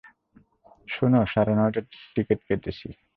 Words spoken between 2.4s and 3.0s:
কেটেছি।